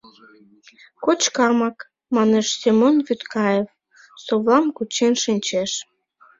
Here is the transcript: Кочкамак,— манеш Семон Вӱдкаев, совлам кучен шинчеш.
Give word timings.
Кочкамак,— 1.03 1.77
манеш 2.15 2.47
Семон 2.61 2.95
Вӱдкаев, 3.07 3.67
совлам 4.25 4.65
кучен 4.75 5.13
шинчеш. 5.23 5.71